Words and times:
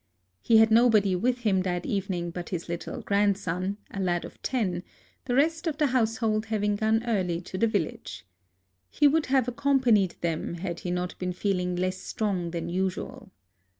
He 0.41 0.57
had 0.57 0.71
nobody 0.71 1.15
with 1.15 1.41
him 1.41 1.61
that 1.61 1.85
evening 1.85 2.31
but 2.31 2.49
his 2.49 2.67
little 2.67 3.01
grandson, 3.03 3.77
a 3.91 3.99
lad 3.99 4.25
of 4.25 4.41
ten; 4.41 4.81
the 5.25 5.35
rest 5.35 5.67
of 5.67 5.77
the 5.77 5.85
household 5.93 6.47
having 6.47 6.75
gone 6.77 7.03
early 7.05 7.39
to 7.41 7.55
the 7.55 7.67
village. 7.67 8.25
He 8.89 9.07
would 9.07 9.27
have 9.27 9.47
accompanied 9.47 10.15
them 10.21 10.55
had 10.55 10.79
he 10.79 10.89
not 10.89 11.13
been 11.19 11.33
feeling 11.33 11.75
less 11.75 11.99
strong 11.99 12.49
than 12.49 12.67
usual. 12.67 13.29